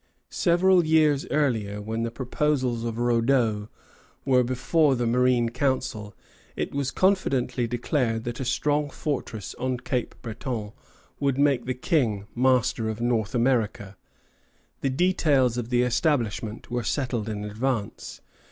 [0.31, 3.69] Several years earlier, when the proposals of Raudot
[4.25, 6.15] were before the Marine Council,
[6.55, 10.71] it was confidently declared that a strong fortress on Cape Breton
[11.19, 13.95] would make the King master of North America.
[14.81, 18.21] The details of the establishment were settled in advance.